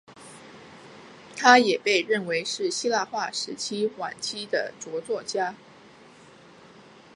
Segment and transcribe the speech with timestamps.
[1.35, 5.55] 他也被认为是希腊化时代晚期的着作家。